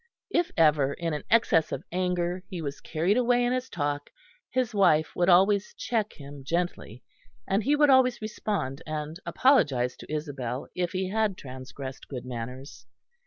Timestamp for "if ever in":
0.31-1.13